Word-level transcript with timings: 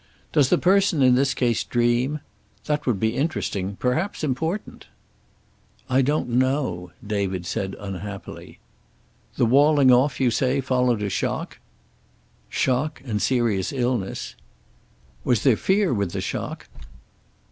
Does 0.31 0.49
the 0.49 0.57
person 0.57 1.03
in 1.03 1.13
this 1.13 1.35
case 1.35 1.63
dream? 1.63 2.21
That 2.65 2.87
would 2.87 2.99
be 2.99 3.15
interesting, 3.15 3.75
perhaps 3.75 4.23
important." 4.23 4.87
"I 5.91 6.01
don't 6.01 6.27
know," 6.29 6.91
David 7.05 7.45
said 7.45 7.75
unhappily. 7.79 8.57
"The 9.35 9.45
walling 9.45 9.91
off, 9.91 10.19
you 10.19 10.31
say, 10.31 10.59
followed 10.59 11.03
a 11.03 11.09
shock?" 11.11 11.59
"Shock 12.49 13.03
and 13.05 13.21
serious 13.21 13.71
illness." 13.71 14.33
"Was 15.23 15.43
there 15.43 15.55
fear 15.55 15.93
with 15.93 16.13
the 16.13 16.21
shock?" 16.21 16.67